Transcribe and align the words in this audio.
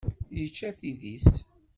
Yečča 0.37 0.69
tidi-s. 0.79 1.29